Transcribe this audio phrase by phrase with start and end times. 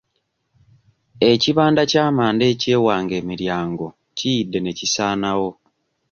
[1.31, 3.85] Ekibanda ky'amanda eky'ewange emiryango
[4.17, 5.49] kiyidde ne kisaanawo.